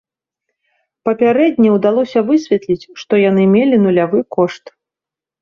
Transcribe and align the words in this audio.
Папярэдне 1.07 1.69
ўдалося 1.75 2.23
высветліць, 2.31 2.89
што 3.03 3.13
яны 3.29 3.43
мелі 3.53 3.75
нулявы 3.85 4.19
кошт. 4.39 4.65